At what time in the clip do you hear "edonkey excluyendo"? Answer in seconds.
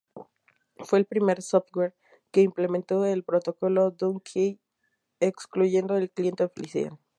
3.95-5.95